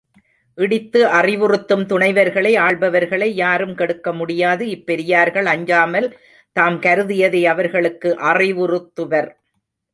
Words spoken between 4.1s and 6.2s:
முடியாது இப் பெரியவர்கள் அஞ்சாமல்